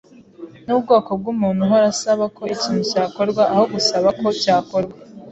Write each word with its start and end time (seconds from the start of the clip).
nubwoko 0.65 1.09
bwumuntu 1.19 1.59
uhora 1.65 1.85
asaba 1.93 2.25
ko 2.35 2.41
ikintu 2.55 2.81
cyakorwa 2.91 3.43
aho 3.53 3.63
gusaba 3.73 4.07
ko 4.19 4.27
cyakorwa. 4.41 4.95